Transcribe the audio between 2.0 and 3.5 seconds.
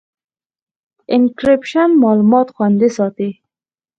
معلومات خوندي ساتي.